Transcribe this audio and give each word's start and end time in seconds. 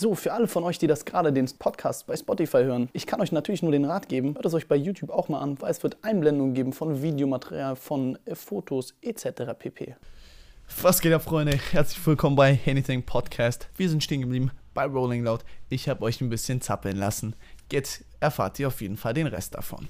So, 0.00 0.14
für 0.14 0.32
alle 0.32 0.46
von 0.46 0.62
euch, 0.62 0.78
die 0.78 0.86
das 0.86 1.04
gerade 1.04 1.32
den 1.32 1.50
Podcast 1.58 2.06
bei 2.06 2.16
Spotify 2.16 2.58
hören, 2.58 2.88
ich 2.92 3.04
kann 3.04 3.20
euch 3.20 3.32
natürlich 3.32 3.62
nur 3.62 3.72
den 3.72 3.84
Rat 3.84 4.08
geben, 4.08 4.36
hört 4.36 4.46
es 4.46 4.54
euch 4.54 4.68
bei 4.68 4.76
YouTube 4.76 5.10
auch 5.10 5.28
mal 5.28 5.40
an, 5.40 5.60
weil 5.60 5.72
es 5.72 5.82
wird 5.82 5.96
Einblendungen 6.02 6.54
geben 6.54 6.72
von 6.72 7.02
Videomaterial, 7.02 7.74
von 7.74 8.16
äh, 8.24 8.36
Fotos 8.36 8.94
etc. 9.02 9.54
pp. 9.58 9.96
Was 10.82 11.00
geht 11.00 11.12
ab, 11.12 11.24
Freunde? 11.24 11.58
Herzlich 11.72 12.06
willkommen 12.06 12.36
bei 12.36 12.60
Anything 12.64 13.02
Podcast. 13.02 13.68
Wir 13.76 13.90
sind 13.90 14.04
stehen 14.04 14.20
geblieben 14.20 14.52
bei 14.72 14.84
Rolling 14.84 15.24
Loud. 15.24 15.44
Ich 15.68 15.88
habe 15.88 16.04
euch 16.04 16.20
ein 16.20 16.30
bisschen 16.30 16.60
zappeln 16.60 16.96
lassen. 16.96 17.34
Jetzt 17.72 18.04
erfahrt 18.20 18.60
ihr 18.60 18.68
auf 18.68 18.80
jeden 18.80 18.96
Fall 18.96 19.14
den 19.14 19.26
Rest 19.26 19.56
davon. 19.56 19.88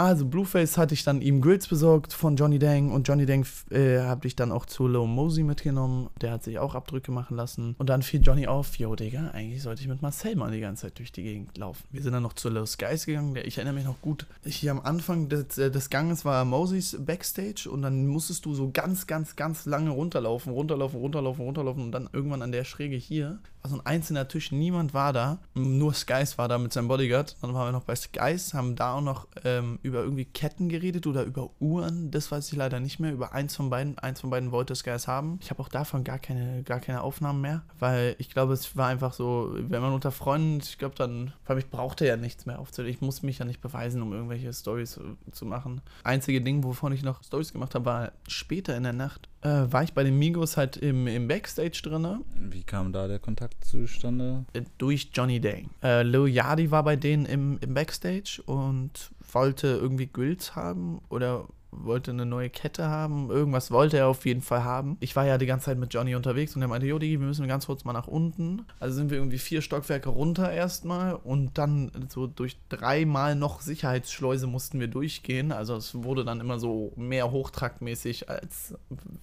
Also 0.00 0.24
Blueface 0.24 0.78
hatte 0.78 0.94
ich 0.94 1.04
dann 1.04 1.20
ihm 1.20 1.42
Grills 1.42 1.66
besorgt 1.66 2.14
von 2.14 2.34
Johnny 2.34 2.58
Dang 2.58 2.90
und 2.90 3.06
Johnny 3.06 3.26
Dang 3.26 3.44
äh, 3.70 3.98
habe 3.98 4.26
ich 4.28 4.34
dann 4.34 4.50
auch 4.50 4.64
zu 4.64 4.88
Low 4.88 5.06
Mosey 5.06 5.44
mitgenommen. 5.44 6.08
Der 6.22 6.32
hat 6.32 6.42
sich 6.42 6.58
auch 6.58 6.74
Abdrücke 6.74 7.12
machen 7.12 7.36
lassen. 7.36 7.74
Und 7.76 7.90
dann 7.90 8.00
fiel 8.00 8.22
Johnny 8.22 8.46
auf, 8.46 8.76
yo 8.76 8.96
Digga, 8.96 9.32
eigentlich 9.34 9.62
sollte 9.62 9.82
ich 9.82 9.88
mit 9.88 10.00
Marcel 10.00 10.36
mal 10.36 10.50
die 10.52 10.60
ganze 10.60 10.86
Zeit 10.86 10.98
durch 10.98 11.12
die 11.12 11.22
Gegend 11.22 11.58
laufen. 11.58 11.84
Wir 11.90 12.00
sind 12.00 12.14
dann 12.14 12.22
noch 12.22 12.32
zu 12.32 12.48
Low 12.48 12.64
Skies 12.64 13.04
gegangen. 13.04 13.36
Ich 13.44 13.58
erinnere 13.58 13.74
mich 13.74 13.84
noch 13.84 14.00
gut. 14.00 14.24
Hier 14.42 14.70
am 14.70 14.80
Anfang 14.80 15.28
des, 15.28 15.58
äh, 15.58 15.70
des 15.70 15.90
Ganges 15.90 16.24
war 16.24 16.46
Moseys 16.46 16.96
Backstage 16.98 17.68
und 17.70 17.82
dann 17.82 18.06
musstest 18.06 18.46
du 18.46 18.54
so 18.54 18.70
ganz, 18.70 19.06
ganz, 19.06 19.36
ganz 19.36 19.66
lange 19.66 19.90
runterlaufen, 19.90 20.50
runterlaufen, 20.50 20.98
runterlaufen, 20.98 21.44
runterlaufen 21.44 21.82
und 21.82 21.92
dann 21.92 22.08
irgendwann 22.10 22.40
an 22.40 22.52
der 22.52 22.64
Schräge 22.64 22.96
hier 22.96 23.38
war 23.62 23.70
so 23.70 23.76
ein 23.76 23.86
einzelner 23.86 24.26
Tisch, 24.26 24.52
niemand 24.52 24.94
war 24.94 25.12
da, 25.12 25.38
nur 25.54 25.92
Skies 25.92 26.38
war 26.38 26.48
da 26.48 26.58
mit 26.58 26.72
seinem 26.72 26.88
Bodyguard. 26.88 27.36
Dann 27.42 27.54
waren 27.54 27.68
wir 27.68 27.72
noch 27.72 27.84
bei 27.84 27.94
Skies, 27.94 28.54
haben 28.54 28.76
da 28.76 28.94
auch 28.94 29.00
noch 29.00 29.26
ähm, 29.44 29.78
über 29.90 30.02
irgendwie 30.02 30.24
Ketten 30.24 30.68
geredet 30.68 31.06
oder 31.06 31.24
über 31.24 31.50
Uhren, 31.60 32.10
das 32.10 32.30
weiß 32.30 32.50
ich 32.50 32.56
leider 32.56 32.80
nicht 32.80 32.98
mehr. 32.98 33.12
Über 33.12 33.32
eins 33.32 33.56
von 33.56 33.70
beiden, 33.70 33.98
eins 33.98 34.20
von 34.20 34.30
beiden 34.30 34.52
wollte 34.52 34.74
Skies 34.74 35.06
haben. 35.06 35.38
Ich 35.42 35.50
habe 35.50 35.62
auch 35.62 35.68
davon 35.68 36.04
gar 36.04 36.18
keine, 36.18 36.62
gar 36.62 36.80
keine 36.80 37.02
Aufnahmen 37.02 37.40
mehr, 37.40 37.62
weil 37.78 38.16
ich 38.18 38.30
glaube, 38.30 38.52
es 38.52 38.76
war 38.76 38.88
einfach 38.88 39.12
so, 39.12 39.54
wenn 39.54 39.82
man 39.82 39.92
unter 39.92 40.12
Freunden, 40.12 40.60
ich 40.62 40.78
glaube 40.78 40.94
dann, 40.96 41.32
weil 41.46 41.58
ich 41.58 41.68
brauchte 41.68 42.06
ja 42.06 42.16
nichts 42.16 42.46
mehr 42.46 42.58
aufzunehmen. 42.58 42.94
Ich 42.94 43.00
musste 43.00 43.26
mich 43.26 43.38
ja 43.38 43.44
nicht 43.44 43.60
beweisen, 43.60 44.02
um 44.02 44.12
irgendwelche 44.12 44.52
Stories 44.52 44.92
zu, 44.92 45.16
zu 45.32 45.46
machen. 45.46 45.82
Einzige 46.04 46.40
Ding, 46.40 46.64
wovon 46.64 46.92
ich 46.92 47.02
noch 47.02 47.22
Stories 47.22 47.52
gemacht 47.52 47.74
habe, 47.74 47.84
war 47.84 48.12
später 48.26 48.76
in 48.76 48.84
der 48.84 48.92
Nacht 48.92 49.28
äh, 49.42 49.72
war 49.72 49.82
ich 49.82 49.94
bei 49.94 50.04
den 50.04 50.18
Migos 50.18 50.56
halt 50.56 50.76
im, 50.76 51.06
im 51.06 51.28
Backstage 51.28 51.80
drin. 51.82 52.24
Wie 52.36 52.62
kam 52.62 52.92
da 52.92 53.08
der 53.08 53.18
Kontakt 53.18 53.64
zustande? 53.64 54.44
Äh, 54.52 54.62
durch 54.78 55.10
Johnny 55.12 55.40
Dang. 55.40 55.70
Äh, 55.82 56.02
Lil 56.02 56.28
Yadi 56.28 56.70
war 56.70 56.82
bei 56.82 56.96
denen 56.96 57.26
im, 57.26 57.58
im 57.60 57.74
Backstage 57.74 58.42
und 58.44 59.10
wollte 59.34 59.68
irgendwie 59.68 60.06
Grills 60.06 60.56
haben 60.56 61.00
oder 61.08 61.46
wollte 61.72 62.10
eine 62.10 62.26
neue 62.26 62.50
Kette 62.50 62.88
haben. 62.88 63.30
Irgendwas 63.30 63.70
wollte 63.70 63.98
er 63.98 64.08
auf 64.08 64.26
jeden 64.26 64.42
Fall 64.42 64.64
haben. 64.64 64.96
Ich 65.00 65.16
war 65.16 65.26
ja 65.26 65.38
die 65.38 65.46
ganze 65.46 65.66
Zeit 65.66 65.78
mit 65.78 65.92
Johnny 65.92 66.14
unterwegs 66.14 66.56
und 66.56 66.62
er 66.62 66.68
meinte, 66.68 66.86
Jodi, 66.86 67.10
wir 67.10 67.26
müssen 67.26 67.46
ganz 67.48 67.66
kurz 67.66 67.84
mal 67.84 67.92
nach 67.92 68.06
unten. 68.06 68.66
Also 68.78 68.96
sind 68.96 69.10
wir 69.10 69.18
irgendwie 69.18 69.38
vier 69.38 69.62
Stockwerke 69.62 70.08
runter 70.08 70.50
erstmal 70.50 71.14
und 71.14 71.58
dann 71.58 71.90
so 72.08 72.26
durch 72.26 72.56
dreimal 72.68 73.34
noch 73.34 73.60
Sicherheitsschleuse 73.60 74.46
mussten 74.46 74.80
wir 74.80 74.88
durchgehen. 74.88 75.52
Also 75.52 75.76
es 75.76 75.94
wurde 76.02 76.24
dann 76.24 76.40
immer 76.40 76.58
so 76.58 76.92
mehr 76.96 77.30
hochtraktmäßig 77.30 78.28
als, 78.28 78.74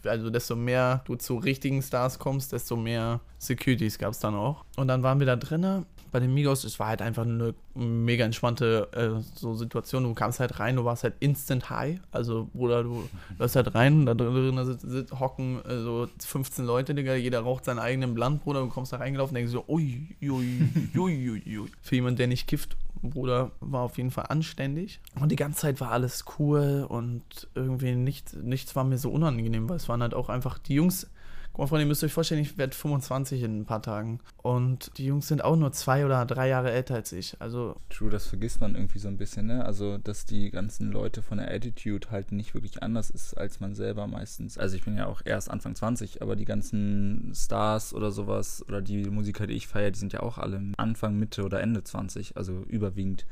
also 0.06 0.30
desto 0.30 0.56
mehr 0.56 1.02
du 1.06 1.16
zu 1.16 1.38
richtigen 1.38 1.82
Stars 1.82 2.20
kommst, 2.20 2.54
desto 2.54 2.76
mehr 2.76 3.20
Securities 3.40 4.00
gab 4.00 4.12
es 4.12 4.20
dann 4.20 4.36
auch. 4.36 4.64
Und 4.78 4.88
dann 4.88 5.04
waren 5.04 5.20
wir 5.20 5.28
da 5.28 5.36
drinnen 5.36 5.86
bei 6.18 6.22
den 6.22 6.34
Migos, 6.34 6.64
es 6.64 6.80
war 6.80 6.88
halt 6.88 7.04
einfach 7.04 7.26
eine 7.26 7.54
mega 7.76 8.26
entspannte 8.26 8.90
äh, 8.92 9.22
so 9.36 9.54
Situation. 9.54 10.02
Du 10.02 10.16
kamst 10.16 10.40
halt 10.40 10.60
rein, 10.60 10.76
du 10.76 10.84
warst 10.84 11.04
halt 11.04 11.14
instant 11.20 11.70
high. 11.70 12.00
Also, 12.12 12.50
Bruder, 12.54 12.82
du 12.82 13.08
läufst 13.38 13.56
halt 13.56 13.76
rein, 13.76 14.08
da 14.08 14.16
drin 14.16 14.60
sit, 14.66 14.82
sit, 14.82 15.12
hocken 15.12 15.64
äh, 15.64 15.78
so 15.78 16.08
15 16.18 16.66
Leute, 16.66 16.96
Digga, 16.96 17.14
jeder 17.14 17.42
raucht 17.42 17.66
seinen 17.66 17.78
eigenen 17.78 18.16
Blunt, 18.16 18.44
Bruder. 18.44 18.62
Du 18.62 18.70
kommst 18.70 18.94
da 18.94 18.98
reingelaufen 18.98 19.36
und 19.36 19.42
denkst 19.42 19.52
so, 19.52 19.64
ui, 19.68 20.16
ui, 20.24 20.60
ui, 20.98 21.30
ui, 21.30 21.60
ui. 21.60 21.72
Für 21.82 21.94
jemanden, 21.94 22.18
der 22.18 22.28
nicht 22.28 22.48
kifft, 22.48 22.78
Bruder, 23.04 23.52
war 23.60 23.82
auf 23.82 23.98
jeden 23.98 24.10
Fall 24.10 24.26
anständig. 24.30 25.00
Und 25.20 25.32
die 25.32 25.36
ganze 25.36 25.60
Zeit 25.60 25.80
war 25.80 25.92
alles 25.92 26.26
cool 26.40 26.88
und 26.90 27.48
irgendwie 27.54 27.94
nichts, 27.94 28.34
nichts 28.34 28.76
war 28.76 28.86
mir 28.86 28.98
so 28.98 29.12
unangenehm, 29.12 29.70
weil 29.70 29.76
es 29.76 29.88
waren 29.88 30.02
halt 30.02 30.16
auch 30.16 30.30
einfach 30.30 30.58
die 30.58 30.74
Jungs 30.74 31.12
Guck 31.58 31.70
Freunde, 31.70 31.86
ihr 31.86 31.88
müsst 31.88 32.04
euch 32.04 32.14
vorstellen, 32.14 32.42
ich 32.42 32.60
werde 32.60 32.76
25 32.76 33.42
in 33.42 33.62
ein 33.62 33.66
paar 33.66 33.82
Tagen. 33.82 34.20
Und 34.44 34.92
die 35.00 35.08
Jungs 35.08 35.28
sind 35.28 35.44
auch 35.44 35.56
nur 35.56 35.72
zwei 35.72 36.06
oder 36.06 36.24
drei 36.28 36.50
Jahre 36.50 36.72
älter 36.72 36.94
als 36.94 37.12
ich. 37.12 37.36
Also. 37.42 37.76
True, 37.90 38.12
das 38.12 38.28
vergisst 38.28 38.62
man 38.62 38.76
irgendwie 38.76 39.00
so 39.00 39.08
ein 39.08 39.18
bisschen, 39.18 39.48
ne? 39.48 39.66
Also, 39.66 39.98
dass 39.98 40.26
die 40.26 40.52
ganzen 40.52 40.92
Leute 40.92 41.24
von 41.24 41.40
der 41.40 41.52
Attitude 41.52 42.12
halt 42.12 42.32
nicht 42.32 42.54
wirklich 42.54 42.84
anders 42.84 43.10
ist 43.10 43.34
als 43.34 43.60
man 43.60 43.74
selber 43.74 44.06
meistens. 44.06 44.60
Also, 44.60 44.76
ich 44.76 44.84
bin 44.84 44.98
ja 44.98 45.08
auch 45.08 45.24
erst 45.26 45.50
Anfang 45.50 45.74
20, 45.74 46.22
aber 46.22 46.36
die 46.36 46.46
ganzen 46.46 47.32
Stars 47.34 47.92
oder 47.92 48.12
sowas 48.12 48.64
oder 48.68 48.84
die 48.84 49.10
Musiker, 49.10 49.48
die 49.48 49.56
ich 49.56 49.68
feiere, 49.68 49.90
die 49.90 50.00
sind 50.00 50.14
ja 50.14 50.20
auch 50.20 50.38
alle 50.38 50.62
Anfang, 50.78 51.18
Mitte 51.18 51.44
oder 51.44 51.60
Ende 51.60 51.84
20, 51.84 52.38
also 52.38 52.66
überwiegend. 52.68 53.26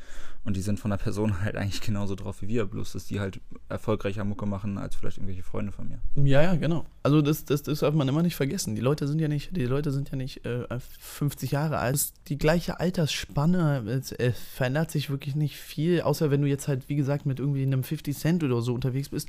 Und 0.46 0.58
die 0.58 0.62
sind 0.62 0.80
von 0.80 0.90
der 0.92 0.98
Person 0.98 1.42
halt 1.44 1.56
eigentlich 1.58 1.82
genauso 1.82 2.16
drauf 2.16 2.42
wie 2.42 2.48
wir, 2.48 2.66
bloß 2.66 2.94
dass 2.94 3.06
die 3.06 3.20
halt 3.20 3.40
erfolgreicher 3.70 4.24
Mucke 4.24 4.48
machen 4.48 4.80
als 4.80 4.96
vielleicht 4.96 5.18
irgendwelche 5.18 5.44
Freunde 5.44 5.72
von 5.72 5.88
mir. 5.88 6.00
Ja, 6.16 6.42
ja, 6.42 6.56
genau. 6.56 6.86
Also, 7.04 7.22
das, 7.22 7.46
das, 7.46 7.62
das 7.62 7.80
darf 7.80 7.94
man 7.94 8.08
immer 8.08 8.15
immer 8.16 8.24
nicht 8.24 8.36
vergessen. 8.36 8.76
Die 8.76 8.82
Leute 8.82 9.08
sind 9.08 9.20
ja 9.20 9.28
nicht, 9.28 9.56
die 9.56 9.66
Leute 9.66 9.92
sind 9.92 10.10
ja 10.10 10.16
nicht 10.16 10.46
äh, 10.46 10.66
50 10.80 11.52
Jahre 11.52 11.80
alt. 11.80 12.14
Die 12.30 12.38
gleiche 12.38 12.80
Altersspanne. 12.80 13.84
Es, 13.88 14.14
es, 14.14 14.40
verändert 14.40 14.90
sich 14.90 15.10
wirklich 15.10 15.36
nicht 15.36 15.58
viel, 15.58 16.02
außer 16.02 16.32
wenn 16.32 16.42
du 16.42 16.48
jetzt 16.48 16.70
halt, 16.70 16.88
wie 16.88 16.96
gesagt, 16.96 17.26
mit 17.26 17.40
irgendwie 17.40 17.64
einem 17.64 17.84
50 17.84 18.18
Cent 18.18 18.44
oder 18.44 18.62
so 18.62 18.74
unterwegs 18.74 19.10
bist. 19.10 19.28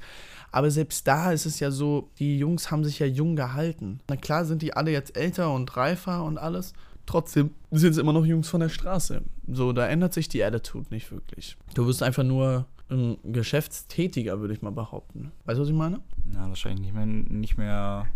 Aber 0.52 0.70
selbst 0.70 1.06
da 1.08 1.32
ist 1.32 1.46
es 1.46 1.58
ja 1.58 1.72
so, 1.72 2.10
die 2.18 2.38
Jungs 2.38 2.70
haben 2.70 2.84
sich 2.84 3.00
ja 3.00 3.06
jung 3.06 3.34
gehalten. 3.34 3.98
Na 4.08 4.16
klar 4.16 4.44
sind 4.44 4.62
die 4.62 4.74
alle 4.74 4.92
jetzt 4.92 5.16
älter 5.16 5.52
und 5.52 5.76
reifer 5.76 6.22
und 6.22 6.38
alles. 6.38 6.72
Trotzdem 7.06 7.50
sind 7.72 7.90
es 7.90 7.98
immer 7.98 8.12
noch 8.12 8.24
Jungs 8.24 8.48
von 8.48 8.60
der 8.60 8.68
Straße. 8.68 9.22
So, 9.48 9.72
da 9.72 9.86
ändert 9.88 10.14
sich 10.14 10.28
die 10.28 10.44
Attitude 10.44 10.86
nicht 10.90 11.10
wirklich. 11.10 11.56
Du 11.74 11.86
wirst 11.86 12.02
einfach 12.02 12.24
nur 12.24 12.66
ein 12.88 13.16
Geschäftstätiger, 13.24 14.40
würde 14.40 14.54
ich 14.54 14.62
mal 14.62 14.70
behaupten. 14.70 15.32
Weißt 15.44 15.58
du, 15.58 15.62
was 15.62 15.68
ich 15.68 15.74
meine? 15.74 16.00
Na, 16.32 16.48
wahrscheinlich 16.48 16.80
nicht 16.80 16.94
mehr, 16.94 17.06
nicht 17.06 17.58
mehr 17.58 18.06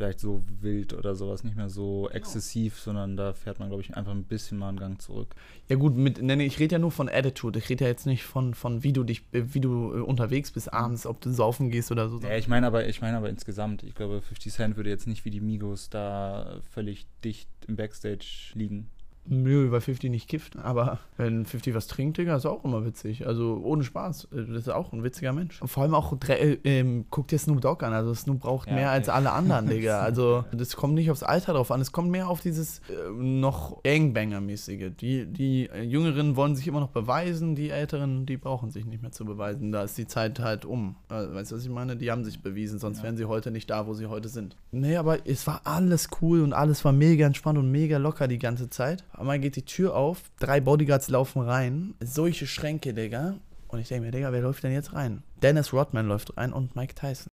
vielleicht 0.00 0.20
so 0.20 0.42
wild 0.62 0.94
oder 0.94 1.14
sowas, 1.14 1.44
nicht 1.44 1.56
mehr 1.56 1.68
so 1.68 2.08
exzessiv, 2.08 2.72
genau. 2.72 2.84
sondern 2.84 3.16
da 3.18 3.34
fährt 3.34 3.58
man, 3.58 3.68
glaube 3.68 3.82
ich, 3.82 3.94
einfach 3.94 4.12
ein 4.12 4.24
bisschen 4.24 4.56
mal 4.56 4.70
einen 4.70 4.78
Gang 4.78 5.00
zurück. 5.00 5.34
Ja 5.68 5.76
gut, 5.76 5.94
mit, 5.94 6.22
nee, 6.22 6.46
ich 6.46 6.58
rede 6.58 6.76
ja 6.76 6.78
nur 6.78 6.90
von 6.90 7.10
Attitude. 7.10 7.58
Ich 7.58 7.68
rede 7.68 7.84
ja 7.84 7.90
jetzt 7.90 8.06
nicht 8.06 8.24
von, 8.24 8.54
von 8.54 8.82
wie 8.82 8.94
du 8.94 9.04
dich, 9.04 9.24
wie 9.32 9.60
du 9.60 9.94
äh, 9.94 10.00
unterwegs 10.00 10.52
bist 10.52 10.72
abends, 10.72 11.04
ob 11.04 11.20
du 11.20 11.30
saufen 11.30 11.70
gehst 11.70 11.92
oder 11.92 12.08
so. 12.08 12.18
Ja, 12.20 12.36
ich 12.38 12.48
meine 12.48 12.66
aber, 12.66 12.88
ich 12.88 13.02
meine 13.02 13.18
aber 13.18 13.28
insgesamt, 13.28 13.82
ich 13.82 13.94
glaube, 13.94 14.22
50 14.22 14.52
Cent 14.52 14.76
würde 14.76 14.88
jetzt 14.88 15.06
nicht 15.06 15.26
wie 15.26 15.30
die 15.30 15.40
Migos 15.40 15.90
da 15.90 16.60
völlig 16.72 17.06
dicht 17.22 17.50
im 17.68 17.76
Backstage 17.76 18.52
liegen. 18.54 18.88
Nö, 19.26 19.70
weil 19.70 19.80
50 19.80 20.10
nicht 20.10 20.28
kifft. 20.28 20.56
Aber 20.56 20.98
wenn 21.16 21.44
50 21.44 21.74
was 21.74 21.86
trinkt, 21.86 22.18
Digga, 22.18 22.36
ist 22.36 22.46
auch 22.46 22.64
immer 22.64 22.84
witzig. 22.84 23.26
Also 23.26 23.60
ohne 23.62 23.84
Spaß. 23.84 24.28
Das 24.30 24.48
ist 24.48 24.68
auch 24.68 24.92
ein 24.92 25.04
witziger 25.04 25.32
Mensch. 25.32 25.60
Und 25.60 25.68
vor 25.68 25.82
allem 25.82 25.94
auch, 25.94 26.16
äh, 26.28 26.58
ähm, 26.64 27.04
guck 27.10 27.28
dir 27.28 27.38
Snoop 27.38 27.60
Dogg 27.60 27.84
an. 27.84 27.92
Also 27.92 28.14
Snoop 28.14 28.40
braucht 28.40 28.68
ja, 28.68 28.74
mehr 28.74 28.90
als 28.90 29.08
alle 29.08 29.32
anderen, 29.32 29.66
Digga. 29.68 30.00
Also 30.00 30.44
das 30.52 30.74
kommt 30.74 30.94
nicht 30.94 31.10
aufs 31.10 31.22
Alter 31.22 31.52
drauf 31.52 31.70
an. 31.70 31.80
Es 31.80 31.92
kommt 31.92 32.10
mehr 32.10 32.28
auf 32.28 32.40
dieses 32.40 32.80
äh, 32.88 33.10
noch 33.12 33.82
Gangbanger-mäßige. 33.84 34.90
Die, 34.98 35.26
die 35.26 35.70
Jüngeren 35.82 36.36
wollen 36.36 36.56
sich 36.56 36.66
immer 36.66 36.80
noch 36.80 36.90
beweisen. 36.90 37.54
Die 37.54 37.70
Älteren, 37.70 38.26
die 38.26 38.36
brauchen 38.36 38.70
sich 38.70 38.86
nicht 38.86 39.02
mehr 39.02 39.12
zu 39.12 39.24
beweisen. 39.24 39.70
Da 39.70 39.84
ist 39.84 39.98
die 39.98 40.06
Zeit 40.06 40.40
halt 40.40 40.64
um. 40.64 40.96
Äh, 41.08 41.34
weißt 41.34 41.52
du, 41.52 41.56
was 41.56 41.64
ich 41.64 41.70
meine? 41.70 41.96
Die 41.96 42.10
haben 42.10 42.24
sich 42.24 42.42
bewiesen. 42.42 42.78
Sonst 42.78 42.98
ja. 42.98 43.04
wären 43.04 43.16
sie 43.16 43.26
heute 43.26 43.50
nicht 43.50 43.70
da, 43.70 43.86
wo 43.86 43.94
sie 43.94 44.06
heute 44.06 44.28
sind. 44.28 44.56
Nee, 44.72 44.96
aber 44.96 45.26
es 45.26 45.46
war 45.46 45.60
alles 45.64 46.08
cool 46.20 46.42
und 46.42 46.52
alles 46.52 46.84
war 46.84 46.92
mega 46.92 47.26
entspannt 47.26 47.58
und 47.58 47.70
mega 47.70 47.98
locker 47.98 48.26
die 48.26 48.38
ganze 48.38 48.70
Zeit. 48.70 49.04
Einmal 49.20 49.38
geht 49.38 49.56
die 49.56 49.66
Tür 49.66 49.94
auf, 49.96 50.30
drei 50.38 50.62
Bodyguards 50.62 51.10
laufen 51.10 51.42
rein. 51.42 51.94
Solche 52.02 52.46
Schränke, 52.46 52.94
Digga. 52.94 53.34
Und 53.68 53.78
ich 53.78 53.88
denke 53.88 54.06
mir, 54.06 54.12
Digga, 54.12 54.32
wer 54.32 54.40
läuft 54.40 54.64
denn 54.64 54.72
jetzt 54.72 54.94
rein? 54.94 55.22
Dennis 55.42 55.74
Rodman 55.74 56.08
läuft 56.08 56.38
rein 56.38 56.54
und 56.54 56.74
Mike 56.74 56.94
Tyson. 56.94 57.28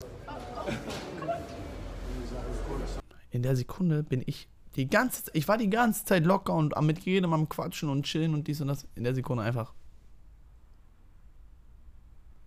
In 3.32 3.44
der 3.44 3.58
Sekunde 3.58 4.02
bin 4.02 4.24
ich 4.26 4.48
die 4.78 4.90
ganze 4.90 5.30
ich 5.34 5.50
war 5.50 5.58
die 5.58 5.70
ganze 5.70 6.06
Zeit 6.06 6.24
locker 6.24 6.54
und 6.54 6.74
mit 6.84 7.00
jedem 7.00 7.34
am 7.34 7.50
Quatschen 7.50 7.90
und 7.90 8.04
chillen 8.04 8.34
und 8.34 8.48
dies 8.48 8.62
und 8.62 8.70
das. 8.70 8.88
In 8.96 9.04
der 9.04 9.14
Sekunde 9.14 9.44
einfach. 9.44 9.74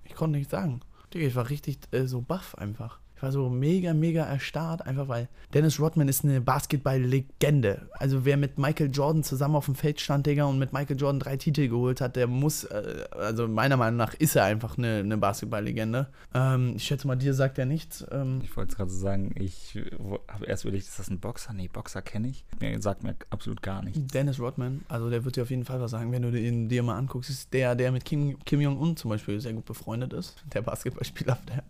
Ich 0.05 0.15
konnte 0.15 0.39
nichts 0.39 0.51
sagen. 0.51 0.81
Digga, 1.13 1.27
ich 1.27 1.35
war 1.35 1.51
richtig 1.51 1.81
äh, 1.91 2.07
so 2.07 2.23
baff 2.23 2.55
einfach. 2.55 3.01
Ich 3.17 3.23
war 3.23 3.33
so 3.33 3.49
mega, 3.49 3.95
mega 3.95 4.25
erstarrt, 4.25 4.85
einfach 4.85 5.09
weil 5.09 5.29
Dennis 5.55 5.81
Rodman 5.81 6.07
ist 6.07 6.23
eine 6.23 6.43
Basketball-Legende. 6.43 7.89
Also 7.93 8.27
wer 8.27 8.37
mit 8.37 8.59
Michael 8.59 8.91
Jordan 8.93 9.23
zusammen 9.23 9.57
auf 9.57 9.65
dem 9.65 9.75
Feld 9.75 10.03
stand, 10.03 10.27
Digga, 10.27 10.45
und 10.45 10.59
mit 10.59 10.75
Michael 10.75 10.99
Jordan 10.99 11.19
drei 11.19 11.39
Titel 11.39 11.69
geholt 11.69 12.03
hat, 12.03 12.17
der 12.17 12.27
muss, 12.27 12.65
äh, 12.65 13.05
also 13.13 13.49
meiner 13.49 13.79
Meinung 13.79 13.97
nach 13.97 14.13
ist 14.13 14.37
er 14.37 14.45
einfach 14.45 14.77
eine, 14.77 14.99
eine 14.99 15.17
Basketball-Legende. 15.17 16.09
Ähm, 16.35 16.75
ich 16.77 16.85
schätze 16.85 17.07
mal, 17.07 17.17
dir 17.17 17.33
sagt 17.33 17.57
er 17.57 17.65
nichts. 17.65 18.05
Ähm, 18.11 18.41
ich 18.43 18.55
wollte 18.55 18.77
gerade 18.77 18.91
sagen, 18.91 19.35
ich 19.39 19.83
habe 20.29 20.45
erst 20.45 20.65
überlegt, 20.65 20.85
ist 20.85 20.99
das 20.99 21.09
ein 21.09 21.19
Boxer? 21.19 21.55
Nee, 21.55 21.69
Boxer 21.69 22.03
kenne 22.03 22.29
ich. 22.29 22.45
Mir 22.61 22.83
sagt 22.83 23.03
mir 23.03 23.17
absolut 23.31 23.63
gar 23.63 23.83
nichts. 23.83 23.99
Dennis 24.13 24.39
Rodman, 24.39 24.85
also 24.89 25.09
der 25.09 25.25
wird 25.25 25.37
dir 25.37 25.43
auf 25.45 25.51
jeden 25.51 25.65
Fall 25.65 25.81
was 25.81 25.93
sagen, 25.93 26.13
wenn 26.13 26.21
du 26.21 26.39
ihn 26.39 26.69
dir 26.69 26.83
mal 26.83 26.99
anguckst, 26.99 27.31
ist 27.31 27.55
der, 27.55 27.75
der 27.77 27.93
mit 27.93 28.05
Kim, 28.05 28.39
Kim 28.45 28.61
Jong-un 28.61 28.95
zum 28.99 29.09
Beispiel 29.09 29.41
sehr 29.41 29.55
gut 29.55 29.65
befreundet 29.65 30.13
ist. 30.13 30.45
Der 30.53 30.61
Basketballspieler, 30.61 31.39
der 31.49 31.65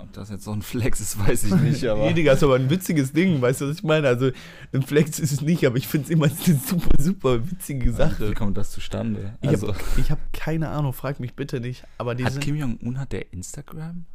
Ob 0.00 0.12
das 0.12 0.30
jetzt 0.30 0.44
so 0.44 0.52
ein 0.52 0.62
Flex 0.62 1.00
ist, 1.00 1.18
weiß 1.26 1.44
ich 1.44 1.54
nicht, 1.54 1.84
aber. 1.86 2.06
nee, 2.06 2.14
Digga, 2.14 2.32
ist 2.32 2.42
aber 2.42 2.56
ein 2.56 2.70
witziges 2.70 3.12
Ding, 3.12 3.40
weißt 3.40 3.60
du, 3.60 3.68
was 3.68 3.76
ich 3.76 3.82
meine? 3.82 4.08
Also, 4.08 4.30
ein 4.72 4.82
Flex 4.82 5.18
ist 5.18 5.32
es 5.32 5.40
nicht, 5.40 5.66
aber 5.66 5.76
ich 5.76 5.86
finde 5.86 6.06
es 6.06 6.10
immer 6.10 6.24
eine 6.46 6.58
super, 6.58 6.90
super 6.98 7.50
witzige 7.50 7.92
Sache. 7.92 8.30
Wie 8.30 8.34
kommt 8.34 8.56
das 8.56 8.70
zustande? 8.70 9.34
Ich 9.42 9.50
also. 9.50 9.68
habe 9.68 9.78
hab 10.08 10.32
keine 10.32 10.68
Ahnung, 10.70 10.92
frag 10.92 11.20
mich 11.20 11.34
bitte 11.34 11.60
nicht. 11.60 11.84
Aber 11.98 12.14
die 12.14 12.24
hat 12.24 12.40
Kim 12.40 12.56
Jong-un, 12.56 12.98
hat 12.98 13.12
der 13.12 13.32
Instagram? 13.32 14.06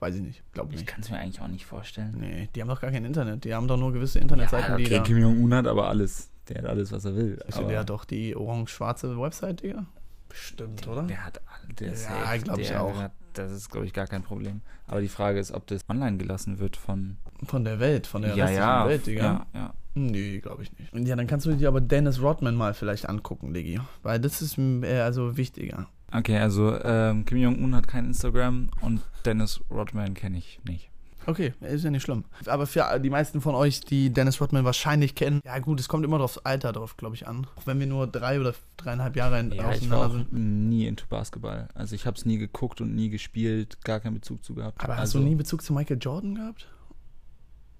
Weiß 0.00 0.16
ich 0.16 0.22
nicht, 0.22 0.42
glaube 0.52 0.70
ich 0.70 0.80
nicht. 0.80 0.88
Ich 0.88 0.92
kann 0.92 1.02
es 1.02 1.10
mir 1.10 1.18
eigentlich 1.18 1.40
auch 1.40 1.48
nicht 1.48 1.64
vorstellen. 1.64 2.16
Nee, 2.18 2.48
die 2.54 2.60
haben 2.60 2.68
doch 2.68 2.80
gar 2.80 2.90
kein 2.90 3.04
Internet. 3.04 3.44
Die 3.44 3.54
haben 3.54 3.68
doch 3.68 3.76
nur 3.76 3.92
gewisse 3.92 4.18
Internetseiten, 4.18 4.70
ja, 4.70 4.74
okay, 4.74 4.98
die. 4.98 5.00
Kim 5.00 5.18
Jong-un 5.18 5.54
hat 5.54 5.68
aber 5.68 5.88
alles. 5.88 6.28
Der 6.48 6.62
hat 6.62 6.66
alles, 6.66 6.90
was 6.90 7.04
er 7.04 7.14
will. 7.14 7.38
Also 7.46 7.68
der 7.68 7.80
hat 7.80 7.90
doch 7.90 8.04
die 8.04 8.34
orange-schwarze 8.34 9.16
Website, 9.16 9.62
Digga. 9.62 9.86
Bestimmt, 10.32 10.84
der, 10.84 10.92
oder? 10.92 11.02
Der 11.02 11.26
hat 11.26 11.40
der 11.78 11.92
Ja, 11.92 12.36
glaube 12.38 12.62
ich 12.62 12.74
auch. 12.74 12.96
Hat, 12.96 13.12
das 13.34 13.52
ist, 13.52 13.70
glaube 13.70 13.86
ich, 13.86 13.92
gar 13.92 14.06
kein 14.06 14.22
Problem. 14.22 14.62
Aber 14.86 15.00
die 15.00 15.08
Frage 15.08 15.38
ist, 15.38 15.52
ob 15.52 15.66
das 15.66 15.82
online 15.88 16.16
gelassen 16.16 16.58
wird 16.58 16.76
von. 16.76 17.18
Von 17.44 17.64
der 17.64 17.80
Welt, 17.80 18.06
von 18.06 18.22
der 18.22 18.34
ja, 18.34 18.44
restlichen 18.44 18.62
ja, 18.62 18.88
Welt, 18.88 19.06
Digga. 19.06 19.22
Ja, 19.22 19.46
ja. 19.54 19.74
Nee, 19.94 20.38
glaube 20.38 20.62
ich 20.62 20.72
nicht. 20.78 20.94
Ja, 21.06 21.16
dann 21.16 21.26
kannst 21.26 21.44
du 21.44 21.54
dir 21.54 21.68
aber 21.68 21.82
Dennis 21.82 22.22
Rodman 22.22 22.54
mal 22.54 22.72
vielleicht 22.72 23.08
angucken, 23.08 23.52
Diggi. 23.52 23.78
Weil 24.02 24.20
das 24.20 24.40
ist 24.40 24.58
also 24.58 25.36
wichtiger. 25.36 25.86
Okay, 26.10 26.38
also 26.38 26.78
ähm, 26.82 27.24
Kim 27.26 27.38
Jong-un 27.38 27.74
hat 27.74 27.88
kein 27.88 28.06
Instagram 28.06 28.70
und 28.80 29.02
Dennis 29.24 29.60
Rodman 29.70 30.14
kenne 30.14 30.38
ich 30.38 30.60
nicht. 30.64 30.90
Okay, 31.26 31.54
ist 31.60 31.84
ja 31.84 31.90
nicht 31.90 32.02
schlimm. 32.02 32.24
Aber 32.46 32.66
für 32.66 32.98
die 33.00 33.10
meisten 33.10 33.40
von 33.40 33.54
euch, 33.54 33.80
die 33.80 34.10
Dennis 34.10 34.40
Rodman 34.40 34.64
wahrscheinlich 34.64 35.14
kennen, 35.14 35.40
ja 35.44 35.58
gut, 35.58 35.80
es 35.80 35.88
kommt 35.88 36.04
immer 36.04 36.20
aufs 36.20 36.38
Alter 36.38 36.72
drauf, 36.72 36.96
glaube 36.96 37.14
ich, 37.14 37.26
an. 37.26 37.46
Auch 37.56 37.66
wenn 37.66 37.78
wir 37.78 37.86
nur 37.86 38.06
drei 38.06 38.40
oder 38.40 38.54
dreieinhalb 38.76 39.16
Jahre 39.16 39.36
ja, 39.36 39.64
auseinander 39.64 39.76
ich 39.76 39.90
war 39.90 40.10
sind. 40.10 40.32
nie 40.32 40.86
into 40.86 41.06
Basketball. 41.08 41.68
Also 41.74 41.94
ich 41.94 42.06
habe 42.06 42.16
es 42.16 42.24
nie 42.24 42.38
geguckt 42.38 42.80
und 42.80 42.94
nie 42.94 43.10
gespielt, 43.10 43.82
gar 43.84 44.00
keinen 44.00 44.14
Bezug 44.14 44.44
zu 44.44 44.54
gehabt. 44.54 44.82
Aber 44.82 44.94
also, 44.94 45.02
hast 45.02 45.14
du 45.14 45.18
nie 45.20 45.34
Bezug 45.34 45.62
zu 45.62 45.72
Michael 45.72 45.98
Jordan 46.00 46.34
gehabt? 46.34 46.66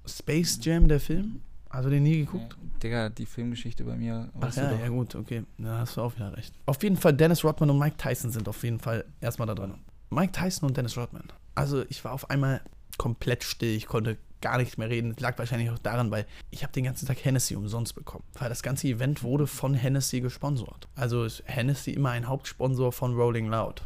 Space 0.06 0.58
Jam, 0.62 0.88
der 0.88 1.00
Film? 1.00 1.40
Hast 1.70 1.86
du 1.86 1.90
den 1.90 2.02
nie 2.02 2.18
geguckt? 2.18 2.56
Nee, 2.60 2.68
Digga, 2.82 3.08
die 3.08 3.24
Filmgeschichte 3.24 3.84
bei 3.84 3.96
mir. 3.96 4.28
Ach 4.38 4.54
ja, 4.54 4.72
ja 4.72 4.88
gut, 4.88 5.14
okay. 5.14 5.44
Da 5.56 5.78
hast 5.78 5.96
du 5.96 6.02
auch 6.02 6.14
wieder 6.14 6.36
recht. 6.36 6.54
Auf 6.66 6.82
jeden 6.82 6.96
Fall, 6.96 7.14
Dennis 7.14 7.44
Rodman 7.44 7.70
und 7.70 7.78
Mike 7.78 7.96
Tyson 7.96 8.30
sind 8.30 8.46
auf 8.46 8.62
jeden 8.62 8.78
Fall 8.78 9.06
erstmal 9.20 9.46
da 9.46 9.54
drin. 9.54 9.74
Mike 10.10 10.32
Tyson 10.32 10.68
und 10.68 10.76
Dennis 10.76 10.98
Rodman. 10.98 11.24
Also 11.54 11.84
ich 11.88 12.04
war 12.04 12.12
auf 12.12 12.28
einmal 12.28 12.60
komplett 13.02 13.42
still. 13.42 13.74
Ich 13.74 13.86
konnte 13.86 14.16
gar 14.40 14.58
nicht 14.58 14.78
mehr 14.78 14.88
reden. 14.88 15.10
Das 15.10 15.20
lag 15.20 15.36
wahrscheinlich 15.36 15.70
auch 15.70 15.78
daran, 15.78 16.12
weil 16.12 16.24
ich 16.52 16.62
habe 16.62 16.72
den 16.72 16.84
ganzen 16.84 17.06
Tag 17.06 17.24
Hennessy 17.24 17.56
umsonst 17.56 17.96
bekommen. 17.96 18.22
Weil 18.38 18.48
das 18.48 18.62
ganze 18.62 18.86
Event 18.86 19.24
wurde 19.24 19.48
von 19.48 19.74
Hennessy 19.74 20.20
gesponsert. 20.20 20.86
Also 20.94 21.24
ist 21.24 21.42
Hennessy 21.46 21.90
immer 21.90 22.10
ein 22.10 22.28
Hauptsponsor 22.28 22.92
von 22.92 23.16
Rolling 23.16 23.48
Loud. 23.48 23.82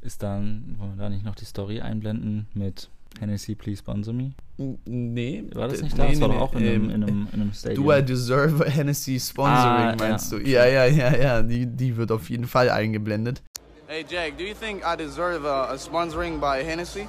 Ist 0.00 0.22
dann, 0.22 0.74
wollen 0.78 0.96
wir 0.96 1.04
da 1.04 1.10
nicht 1.10 1.22
noch 1.24 1.34
die 1.34 1.44
Story 1.44 1.82
einblenden 1.82 2.46
mit 2.54 2.88
Hennessy, 3.20 3.54
please 3.54 3.80
sponsor 3.80 4.14
me? 4.14 4.32
Nee. 4.86 5.44
War 5.52 5.68
das 5.68 5.82
nicht 5.82 5.98
da? 5.98 6.04
Nee, 6.04 6.12
das 6.12 6.20
war 6.22 6.28
nee, 6.28 6.34
doch 6.34 6.40
auch 6.40 6.54
in, 6.54 6.66
einem, 6.66 6.90
in, 6.90 7.02
einem, 7.02 7.28
in 7.30 7.40
einem 7.42 7.52
Stadium. 7.52 7.84
Do 7.84 7.92
I 7.92 8.02
deserve 8.02 8.64
Hennessy 8.70 9.20
sponsoring, 9.20 9.56
ah, 9.58 9.96
meinst 9.98 10.32
ja. 10.32 10.38
du? 10.38 10.48
Ja, 10.48 10.64
ja, 10.64 10.86
ja, 10.86 11.14
ja. 11.14 11.42
Die, 11.42 11.66
die 11.66 11.94
wird 11.94 12.10
auf 12.10 12.30
jeden 12.30 12.46
Fall 12.46 12.70
eingeblendet. 12.70 13.42
Hey 13.86 14.04
Jack, 14.08 14.38
do 14.38 14.44
you 14.44 14.54
think 14.54 14.82
I 14.82 14.96
deserve 14.96 15.44
a, 15.46 15.72
a 15.72 15.78
sponsoring 15.78 16.40
by 16.40 16.64
Hennessy? 16.64 17.06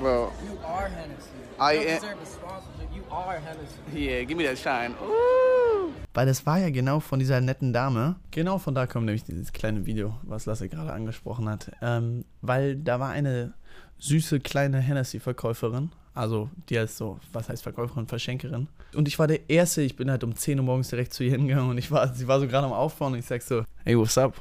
Bro. 0.00 0.32
You 0.44 0.58
are 0.66 0.88
Hennessy. 0.88 1.30
I 1.58 1.72
you 1.72 1.80
don't 1.80 2.00
deserve 2.00 2.22
a 2.22 2.26
sponsorship. 2.26 2.94
You 2.94 3.02
are 3.10 3.40
Hennessy. 3.40 3.78
Yeah, 3.94 4.24
give 4.24 4.36
me 4.36 4.44
that 4.44 4.58
shine. 4.58 4.94
Ooh. 5.02 5.92
Weil 6.14 6.26
das 6.26 6.44
war 6.46 6.58
ja 6.58 6.70
genau 6.70 7.00
von 7.00 7.18
dieser 7.18 7.40
netten 7.40 7.72
Dame. 7.72 8.16
Genau 8.30 8.58
von 8.58 8.74
da 8.74 8.86
kommt 8.86 9.06
nämlich 9.06 9.24
dieses 9.24 9.52
kleine 9.52 9.86
Video, 9.86 10.16
was 10.22 10.46
Lasse 10.46 10.68
gerade 10.68 10.92
angesprochen 10.92 11.48
hat. 11.48 11.70
Ähm, 11.80 12.24
weil 12.40 12.76
da 12.76 13.00
war 13.00 13.10
eine 13.10 13.54
süße 13.98 14.40
kleine 14.40 14.80
Hennessy-Verkäuferin. 14.80 15.90
Also, 16.14 16.50
die 16.68 16.78
heißt 16.78 16.96
so, 16.96 17.20
was 17.32 17.48
heißt 17.48 17.62
Verkäuferin, 17.62 18.06
Verschenkerin. 18.06 18.68
Und 18.94 19.06
ich 19.06 19.18
war 19.18 19.26
der 19.28 19.48
Erste, 19.48 19.82
ich 19.82 19.94
bin 19.94 20.10
halt 20.10 20.24
um 20.24 20.34
10 20.34 20.58
Uhr 20.58 20.64
morgens 20.64 20.88
direkt 20.88 21.14
zu 21.14 21.22
ihr 21.22 21.30
hingegangen 21.32 21.70
und 21.70 21.78
ich 21.78 21.90
war, 21.90 22.12
sie 22.12 22.26
war 22.26 22.40
so 22.40 22.48
gerade 22.48 22.66
am 22.66 22.72
Aufbauen 22.72 23.12
und 23.12 23.20
ich 23.20 23.26
sag 23.26 23.42
so, 23.42 23.64
hey, 23.84 23.96
what's 23.96 24.18
up? 24.18 24.34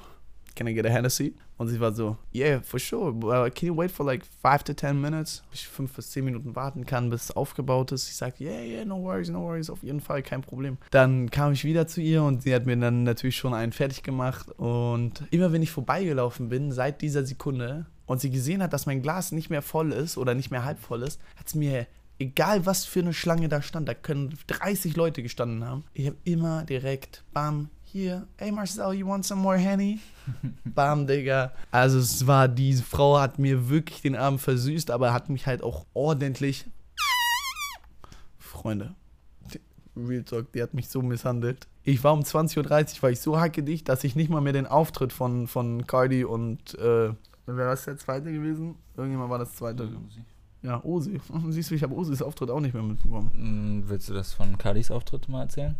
Can 0.56 0.68
I 0.68 0.74
get 0.74 0.86
a 0.88 0.90
Hennessy? 0.90 1.36
Und 1.58 1.68
sie 1.70 1.80
war 1.80 1.92
so, 1.92 2.18
yeah, 2.34 2.62
for 2.62 2.80
sure. 2.80 3.12
Uh, 3.12 3.50
can 3.50 3.68
you 3.68 3.76
wait 3.76 3.92
for 3.92 4.06
like 4.06 4.24
five 4.42 4.64
to 4.64 4.74
ten 4.74 5.02
minutes? 5.02 5.44
Bis 5.50 5.62
ich 5.62 5.68
fünf 5.68 5.94
bis 5.94 6.12
zehn 6.12 6.26
Minuten 6.26 6.56
warten 6.56 6.86
kann, 6.86 7.10
bis 7.10 7.26
es 7.26 7.32
aufgebaut 7.36 7.92
ist. 7.92 8.10
Ich 8.10 8.16
sag, 8.16 8.40
yeah, 8.40 8.62
yeah, 8.62 8.86
no 8.86 9.02
worries, 9.02 9.30
no 9.30 9.42
worries, 9.42 9.70
auf 9.70 9.82
jeden 9.82 10.00
Fall, 10.00 10.22
kein 10.22 10.42
Problem. 10.42 10.78
Dann 10.92 11.32
kam 11.32 11.54
ich 11.54 11.64
wieder 11.64 11.88
zu 11.88 12.02
ihr 12.02 12.22
und 12.22 12.44
sie 12.44 12.54
hat 12.54 12.66
mir 12.66 12.78
dann 12.78 13.04
natürlich 13.04 13.38
schon 13.38 13.54
einen 13.54 13.72
fertig 13.72 14.04
gemacht. 14.04 14.50
Und 14.58 15.24
immer 15.32 15.52
wenn 15.52 15.64
ich 15.64 15.72
vorbeigelaufen 15.72 16.50
bin, 16.50 16.72
seit 16.72 17.02
dieser 17.02 17.26
Sekunde, 17.26 17.88
und 18.08 18.22
sie 18.22 18.32
gesehen 18.32 18.64
hat, 18.64 18.74
dass 18.74 18.86
mein 18.86 19.02
Glas 19.02 19.32
nicht 19.32 19.50
mehr 19.50 19.62
voll 19.62 19.92
ist 19.92 20.18
oder 20.18 20.34
nicht 20.34 20.50
mehr 20.50 20.64
halb 20.64 20.80
voll 20.80 21.04
ist, 21.04 21.20
hat 21.36 21.48
es 21.48 21.56
mir 21.56 21.86
egal 22.20 22.66
was 22.66 22.86
für 22.86 23.00
eine 23.00 23.14
Schlange 23.14 23.50
da 23.50 23.62
stand, 23.62 23.88
da 23.88 23.94
können 23.94 24.38
30 24.48 24.96
Leute 24.96 25.24
gestanden 25.24 25.64
haben. 25.66 25.84
Ich 25.94 26.08
habe 26.08 26.18
immer 26.24 26.64
direkt, 26.64 27.24
bam, 27.34 27.70
hier, 27.84 28.28
hey 28.38 28.52
Marcel, 28.52 28.94
you 28.94 29.08
want 29.08 29.26
some 29.26 29.42
more 29.42 29.58
Henny? 29.58 30.00
Bam, 30.66 31.08
Digga. 31.08 31.54
Also 31.72 32.00
es 32.00 32.28
war, 32.28 32.50
diese 32.50 32.84
Frau 32.84 33.18
hat 33.18 33.40
mir 33.40 33.70
wirklich 33.70 34.02
den 34.02 34.16
Abend 34.16 34.42
versüßt, 34.42 34.92
aber 34.92 35.14
hat 35.14 35.30
mich 35.30 35.48
halt 35.48 35.64
auch 35.64 35.86
ordentlich. 35.94 36.66
Freunde, 38.38 38.94
Real 39.96 40.24
Talk, 40.24 40.52
die 40.52 40.62
hat 40.62 40.74
mich 40.74 40.90
so 40.90 41.02
misshandelt. 41.02 41.68
Ich 41.84 42.04
war 42.04 42.12
um 42.12 42.22
20.30 42.22 42.58
Uhr, 42.98 43.04
war 43.04 43.12
ich 43.12 43.22
so 43.22 43.40
hackedicht, 43.40 43.88
dass 43.88 44.04
ich 44.04 44.16
nicht 44.16 44.30
mal 44.30 44.42
mehr 44.42 44.54
den 44.54 44.68
Auftritt 44.68 45.14
von, 45.14 45.48
von 45.48 45.88
Cardi 45.88 46.26
und, 46.26 46.74
äh, 46.76 47.14
wer 47.14 47.16
war 47.46 47.68
das 47.68 47.86
der 47.86 47.98
zweite 47.98 48.34
gewesen? 48.34 48.76
Irgendjemand 48.98 49.30
war 49.30 49.40
das 49.40 49.56
zweite. 49.56 49.84
Osi. 49.84 50.26
Ja, 50.68 50.84
Osi. 50.84 51.22
Siehst 51.50 51.72
du, 51.72 51.76
ich 51.76 51.84
habe 51.84 51.96
Osis 51.96 52.22
Auftritt 52.22 52.52
auch 52.52 52.60
nicht 52.60 52.74
mehr 52.74 52.84
mitbekommen. 52.84 53.32
Hm, 53.34 53.84
willst 53.88 54.10
du 54.10 54.14
das 54.14 54.34
von 54.34 54.58
Cardis 54.58 54.92
Auftritt 54.92 55.30
mal 55.30 55.44
erzählen? 55.44 55.78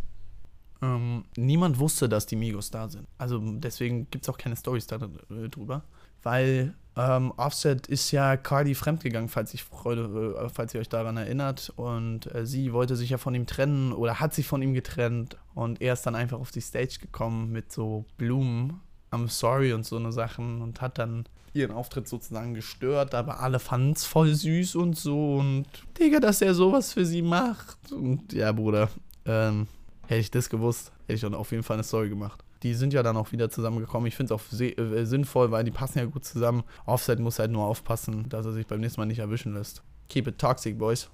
Ähm, 0.80 1.24
niemand 1.36 1.78
wusste, 1.78 2.08
dass 2.08 2.24
die 2.24 2.36
Migos 2.36 2.70
da 2.70 2.88
sind. 2.88 3.06
Also 3.18 3.38
deswegen 3.38 4.08
gibt 4.10 4.24
es 4.24 4.28
auch 4.30 4.38
keine 4.38 4.56
Stories 4.56 4.86
darüber. 4.86 5.76
Äh, 5.76 5.80
Weil 6.22 6.74
ähm, 6.96 7.32
Offset 7.36 7.86
ist 7.88 8.10
ja 8.12 8.38
Cardi 8.38 8.74
fremdgegangen, 8.74 9.28
falls, 9.28 9.52
ich 9.52 9.62
Freude, 9.62 10.36
äh, 10.40 10.48
falls 10.48 10.72
ihr 10.72 10.80
euch 10.80 10.88
daran 10.88 11.18
erinnert. 11.18 11.70
Und 11.76 12.34
äh, 12.34 12.46
sie 12.46 12.72
wollte 12.72 12.96
sich 12.96 13.10
ja 13.10 13.18
von 13.18 13.34
ihm 13.34 13.46
trennen 13.46 13.92
oder 13.92 14.20
hat 14.20 14.32
sich 14.32 14.46
von 14.46 14.62
ihm 14.62 14.72
getrennt. 14.72 15.36
Und 15.54 15.82
er 15.82 15.92
ist 15.92 16.06
dann 16.06 16.14
einfach 16.14 16.40
auf 16.40 16.50
die 16.50 16.62
Stage 16.62 16.98
gekommen 17.00 17.52
mit 17.52 17.72
so 17.72 18.06
Blumen. 18.16 18.80
I'm 19.10 19.28
sorry 19.28 19.74
und 19.74 19.84
so 19.84 19.96
eine 19.96 20.12
Sachen 20.12 20.62
und 20.62 20.80
hat 20.80 20.98
dann 20.98 21.24
ihren 21.52 21.72
Auftritt 21.72 22.08
sozusagen 22.08 22.54
gestört, 22.54 23.14
aber 23.14 23.40
alle 23.40 23.58
fanden 23.58 23.92
es 23.92 24.04
voll 24.04 24.34
süß 24.34 24.74
und 24.76 24.96
so 24.96 25.36
und 25.36 25.66
Digga, 25.98 26.20
dass 26.20 26.42
er 26.42 26.54
sowas 26.54 26.92
für 26.92 27.04
sie 27.04 27.22
macht. 27.22 27.92
Und 27.92 28.32
ja, 28.32 28.52
Bruder, 28.52 28.88
ähm, 29.24 29.66
Hätte 30.08 30.20
ich 30.20 30.30
das 30.30 30.48
gewusst, 30.48 30.90
hätte 31.02 31.12
ich 31.12 31.20
dann 31.20 31.34
auf 31.34 31.50
jeden 31.50 31.62
Fall 31.62 31.74
eine 31.74 31.84
Story 31.84 32.08
gemacht. 32.08 32.42
Die 32.62 32.72
sind 32.72 32.94
ja 32.94 33.02
dann 33.02 33.18
auch 33.18 33.30
wieder 33.30 33.50
zusammengekommen. 33.50 34.06
Ich 34.06 34.16
finde 34.16 34.34
es 34.34 34.40
auch 34.40 34.60
äh, 34.60 35.04
sinnvoll, 35.04 35.50
weil 35.50 35.64
die 35.64 35.70
passen 35.70 35.98
ja 35.98 36.06
gut 36.06 36.24
zusammen. 36.24 36.64
Offset 36.86 37.20
muss 37.20 37.38
halt 37.38 37.50
nur 37.50 37.64
aufpassen, 37.64 38.26
dass 38.30 38.46
er 38.46 38.52
sich 38.52 38.66
beim 38.66 38.80
nächsten 38.80 39.02
Mal 39.02 39.06
nicht 39.06 39.18
erwischen 39.18 39.52
lässt. 39.52 39.82
Keep 40.08 40.28
it 40.28 40.38
toxic, 40.38 40.78
boys. 40.78 41.10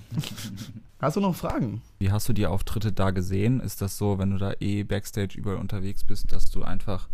hast 0.98 1.16
du 1.16 1.20
noch 1.20 1.36
Fragen? 1.36 1.82
Wie 1.98 2.10
hast 2.10 2.26
du 2.30 2.32
die 2.32 2.46
Auftritte 2.46 2.90
da 2.90 3.10
gesehen? 3.10 3.60
Ist 3.60 3.82
das 3.82 3.98
so, 3.98 4.18
wenn 4.18 4.30
du 4.30 4.38
da 4.38 4.54
eh 4.60 4.82
Backstage 4.82 5.36
überall 5.36 5.58
unterwegs 5.58 6.02
bist, 6.02 6.32
dass 6.32 6.50
du 6.50 6.62
einfach 6.62 7.10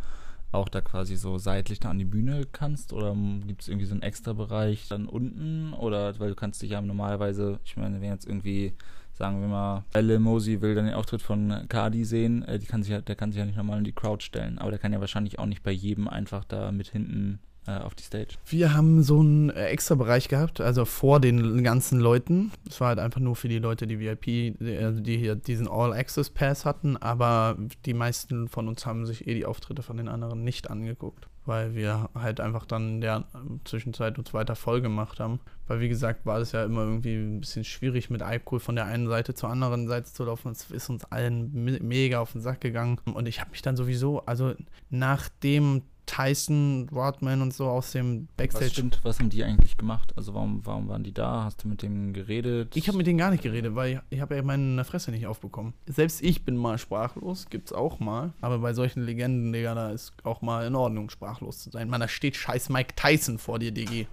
auch 0.53 0.69
da 0.69 0.81
quasi 0.81 1.17
so 1.17 1.39
seitlich 1.39 1.81
da 1.81 1.91
an 1.91 1.99
die 1.99 2.05
Bühne 2.05 2.47
kannst? 2.51 2.93
Oder 2.93 3.15
gibt 3.47 3.63
es 3.63 3.69
irgendwie 3.69 3.87
so 3.87 3.93
einen 3.93 4.03
extra 4.03 4.33
Bereich 4.33 4.89
dann 4.89 5.07
unten? 5.07 5.73
Oder 5.75 6.19
weil 6.19 6.31
du 6.31 6.35
kannst 6.35 6.63
dich 6.63 6.71
ja 6.71 6.81
normalerweise, 6.81 7.61
ich 7.65 7.77
meine, 7.77 8.01
wenn 8.01 8.11
jetzt 8.11 8.27
irgendwie 8.27 8.75
sagen 9.19 9.41
wir 9.41 9.49
mal, 9.49 9.85
Lil 9.95 10.21
Mosey 10.21 10.63
will 10.63 10.77
dann 10.77 10.87
den 10.87 10.95
Auftritt 10.95 11.23
von 11.23 11.65
Cardi 11.69 12.05
sehen, 12.05 12.45
äh, 12.45 12.59
die 12.59 12.67
kann 12.67 12.85
sich, 12.85 12.97
der 13.03 13.17
kann 13.17 13.33
sich 13.33 13.39
ja 13.41 13.45
nicht 13.45 13.57
normal 13.57 13.79
in 13.79 13.85
die 13.85 13.93
Crowd 13.93 14.25
stellen, 14.25 14.59
aber 14.59 14.71
der 14.71 14.79
kann 14.79 14.93
ja 14.93 15.01
wahrscheinlich 15.01 15.41
auch 15.41 15.47
nicht 15.47 15.65
bei 15.65 15.73
jedem 15.73 16.07
einfach 16.07 16.45
da 16.45 16.71
mit 16.71 16.89
hinten 16.89 17.41
auf 17.77 17.95
die 17.95 18.05
Stage. 18.05 18.35
Wir 18.47 18.75
haben 18.75 19.03
so 19.03 19.21
einen 19.21 19.51
äh, 19.51 19.67
extra 19.67 19.95
Bereich 19.95 20.29
gehabt, 20.29 20.61
also 20.61 20.85
vor 20.85 21.21
den 21.21 21.63
ganzen 21.63 22.01
Leuten. 22.01 22.53
Es 22.69 22.81
war 22.81 22.89
halt 22.89 22.99
einfach 22.99 23.21
nur 23.21 23.37
für 23.37 23.49
die 23.49 23.59
Leute, 23.59 23.87
die 23.87 24.01
VIP, 24.01 24.25
die, 24.25 24.55
die 24.59 25.17
hier 25.19 25.37
diesen 25.37 25.69
All-Access-Pass 25.69 26.65
hatten, 26.65 26.97
aber 26.97 27.57
die 27.85 27.95
meisten 27.95 28.49
von 28.49 28.69
uns 28.69 28.87
haben 28.87 29.07
sich 29.07 29.27
eh 29.27 29.35
die 29.35 29.47
Auftritte 29.47 29.83
von 29.83 29.97
den 29.97 30.09
anderen 30.09 30.45
nicht 30.45 30.71
angeguckt 30.71 31.29
weil 31.49 31.75
wir 31.75 32.11
halt 32.15 32.41
einfach 32.41 32.67
dann 32.67 32.97
in 32.97 33.01
der 33.01 33.25
Zwischenzeit 33.65 34.19
uns 34.19 34.35
weiter 34.35 34.55
voll 34.55 34.83
gemacht 34.83 35.19
haben. 35.19 35.41
Weil 35.67 35.81
wie 35.81 35.89
gesagt, 35.89 36.27
war 36.27 36.39
es 36.39 36.53
ja 36.53 36.63
immer 36.63 36.83
irgendwie 36.83 37.15
ein 37.15 37.41
bisschen 37.41 37.65
schwierig 37.65 38.11
mit 38.11 38.23
Alkohol 38.23 38.61
von 38.61 38.77
der 38.77 38.85
einen 38.85 39.09
Seite 39.09 39.33
zur 39.33 39.49
anderen 39.49 39.89
Seite 39.89 40.13
zu 40.13 40.25
laufen. 40.25 40.53
Es 40.53 40.71
ist 40.71 40.91
uns 40.91 41.07
allen 41.07 41.51
mega 41.55 42.21
auf 42.21 42.33
den 42.33 42.43
Sack 42.43 42.61
gegangen. 42.61 43.01
Und 43.15 43.27
ich 43.27 43.41
habe 43.41 43.51
mich 43.51 43.63
dann 43.63 43.77
sowieso, 43.77 44.25
also 44.27 44.55
nachdem 44.91 45.83
Tyson, 46.09 46.89
Rodman 46.91 47.43
und 47.43 47.53
so 47.53 47.69
aus 47.69 47.93
dem 47.93 48.29
Backstage. 48.37 48.65
Was 48.65 48.73
stimmt, 48.73 49.01
was 49.03 49.19
haben 49.21 49.29
die 49.29 49.45
eigentlich 49.45 49.77
gemacht? 49.77 50.13
Also 50.17 50.35
warum, 50.35 50.65
warum 50.65 50.89
waren 50.89 51.05
die 51.05 51.13
da? 51.13 51.45
Hast 51.45 51.63
du 51.63 51.69
mit 51.69 51.83
dem 51.83 52.13
geredet? 52.13 52.75
Ich 52.77 52.89
habe 52.89 52.97
mit 52.97 53.07
denen 53.07 53.19
gar 53.19 53.31
nicht 53.31 53.43
geredet, 53.43 53.75
weil 53.75 53.93
ich, 53.93 54.01
ich 54.11 54.21
habe 54.21 54.35
ja 54.35 54.43
meine 54.43 54.83
Fresse 54.85 55.11
nicht 55.11 55.27
aufbekommen. 55.27 55.75
Selbst 55.87 56.23
ich 56.23 56.45
bin 56.45 56.57
mal 56.57 56.79
sprachlos, 56.79 57.49
gibt's 57.51 57.73
auch 57.73 58.01
mal. 58.01 58.33
Aber 58.41 58.59
bei 58.59 58.73
solchen 58.73 59.03
Legenden, 59.03 59.53
Digga, 59.53 59.75
da 59.75 59.91
ist 59.91 60.15
auch 60.25 60.41
mal 60.41 60.67
in 60.67 60.75
Ordnung, 60.75 61.11
sprachlos 61.11 61.59
zu 61.59 61.71
sein. 61.71 61.89
Man, 61.91 62.01
da 62.01 62.09
steht 62.09 62.37
scheiß 62.37 62.71
Mike 62.71 62.95
Tyson 62.97 63.39
vor 63.39 63.59
dir, 63.59 63.71
Digi. 63.71 64.09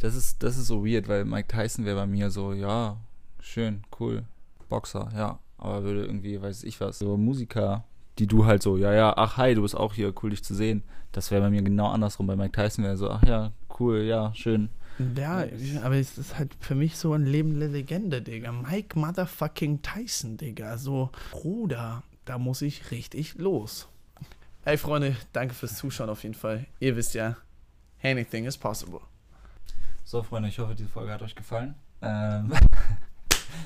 Das 0.00 0.14
ist, 0.14 0.42
das 0.42 0.56
ist 0.56 0.66
so 0.66 0.84
weird, 0.84 1.08
weil 1.08 1.24
Mike 1.24 1.48
Tyson 1.48 1.84
wäre 1.84 1.96
bei 1.96 2.06
mir 2.06 2.30
so, 2.30 2.52
ja, 2.52 2.96
schön, 3.40 3.82
cool, 4.00 4.24
Boxer, 4.68 5.08
ja. 5.14 5.38
Aber 5.56 5.82
würde 5.82 6.04
irgendwie, 6.04 6.40
weiß 6.40 6.64
ich 6.64 6.80
was, 6.80 6.98
so 6.98 7.16
Musiker, 7.16 7.84
die 8.18 8.26
du 8.26 8.46
halt 8.46 8.62
so, 8.62 8.76
ja, 8.76 8.92
ja, 8.92 9.14
ach 9.16 9.36
hi, 9.36 9.54
du 9.54 9.62
bist 9.62 9.76
auch 9.76 9.94
hier, 9.94 10.12
cool 10.22 10.30
dich 10.30 10.44
zu 10.44 10.54
sehen. 10.54 10.82
Das 11.12 11.30
wäre 11.30 11.42
bei 11.42 11.50
mir 11.50 11.62
genau 11.62 11.88
andersrum. 11.88 12.26
Bei 12.26 12.36
Mike 12.36 12.52
Tyson 12.52 12.84
wäre 12.84 12.96
so, 12.96 13.10
ach 13.10 13.22
ja, 13.22 13.52
cool, 13.78 14.02
ja, 14.02 14.32
schön. 14.34 14.68
Ja, 15.16 15.44
aber 15.84 15.94
es 15.94 16.18
ist 16.18 16.38
halt 16.38 16.56
für 16.58 16.74
mich 16.74 16.96
so 16.96 17.12
eine 17.12 17.24
lebende 17.24 17.68
Legende, 17.68 18.20
Digga. 18.20 18.50
Mike 18.50 18.98
Motherfucking 18.98 19.80
Tyson, 19.82 20.36
Digga. 20.36 20.76
So, 20.76 21.10
Bruder, 21.30 22.02
da 22.24 22.36
muss 22.36 22.62
ich 22.62 22.90
richtig 22.90 23.36
los. 23.36 23.88
Hey 24.64 24.76
Freunde, 24.76 25.16
danke 25.32 25.54
fürs 25.54 25.76
Zuschauen 25.76 26.10
auf 26.10 26.24
jeden 26.24 26.34
Fall. 26.34 26.66
Ihr 26.80 26.96
wisst 26.96 27.14
ja, 27.14 27.36
anything 28.02 28.44
is 28.44 28.58
possible. 28.58 29.00
So, 30.04 30.22
Freunde, 30.22 30.48
ich 30.48 30.58
hoffe, 30.58 30.74
diese 30.74 30.88
Folge 30.88 31.12
hat 31.12 31.22
euch 31.22 31.34
gefallen. 31.34 31.74
Ähm 32.02 32.52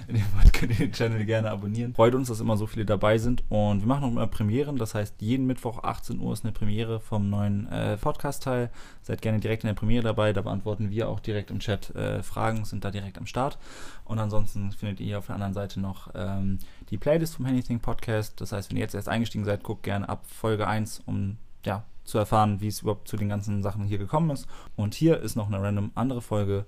Wenn 0.07 0.17
ihr 0.17 0.25
wollt, 0.35 0.53
könnt 0.53 0.73
ihr 0.73 0.79
den 0.79 0.93
Channel 0.93 1.25
gerne 1.25 1.51
abonnieren. 1.51 1.95
Freut 1.95 2.15
uns, 2.15 2.29
dass 2.29 2.41
immer 2.41 2.57
so 2.57 2.67
viele 2.67 2.85
dabei 2.85 3.19
sind. 3.19 3.43
Und 3.49 3.81
wir 3.81 3.87
machen 3.87 4.03
noch 4.03 4.11
immer 4.11 4.27
Premieren. 4.27 4.77
Das 4.77 4.95
heißt, 4.95 5.21
jeden 5.21 5.47
Mittwoch 5.47 5.83
18 5.83 6.19
Uhr 6.21 6.33
ist 6.33 6.45
eine 6.45 6.53
Premiere 6.53 7.01
vom 7.01 7.31
neuen 7.31 7.71
äh, 7.71 7.97
Podcast-Teil. 7.97 8.71
Seid 9.03 9.23
gerne 9.23 9.41
direkt 9.41 9.65
in 9.65 9.69
der 9.69 9.75
Premiere 9.75 10.03
dabei. 10.03 10.33
Da 10.33 10.43
beantworten 10.43 10.91
wir 10.91 11.09
auch 11.09 11.21
direkt 11.21 11.51
im 11.51 11.61
Chat 11.61 11.95
äh, 11.95 12.23
Fragen, 12.23 12.65
sind 12.65 12.85
da 12.85 12.91
direkt 12.91 13.19
am 13.19 13.27
Start. 13.27 13.59
Und 14.05 14.19
ansonsten 14.19 14.73
findet 14.73 15.01
ihr 15.01 15.19
auf 15.19 15.27
der 15.27 15.35
anderen 15.35 15.55
Seite 15.55 15.81
noch 15.81 16.11
ähm, 16.15 16.59
die 16.91 16.99
Playlist 16.99 17.37
vom 17.37 17.47
Anything 17.47 17.81
Podcast. 17.81 18.41
Das 18.41 18.53
heißt, 18.53 18.71
wenn 18.71 18.77
ihr 18.77 18.83
jetzt 18.83 18.95
erst 18.95 19.09
eingestiegen 19.09 19.45
seid, 19.45 19.63
guckt 19.63 19.83
gerne 19.83 20.09
ab 20.09 20.25
Folge 20.27 20.67
1, 20.67 21.03
um 21.07 21.37
ja, 21.65 21.85
zu 22.05 22.19
erfahren, 22.19 22.61
wie 22.61 22.69
es 22.69 22.83
überhaupt 22.83 23.09
zu 23.09 23.17
den 23.17 23.29
ganzen 23.29 23.63
Sachen 23.63 23.85
hier 23.85 23.99
gekommen 23.99 24.31
ist. 24.31 24.47
Und 24.77 24.95
hier 24.95 25.21
ist 25.21 25.37
noch 25.37 25.47
eine 25.47 25.63
random 25.63 25.93
andere 25.95 26.23
Folge. 26.23 26.67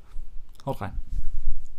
Haut 0.64 0.80
rein. 0.80 1.13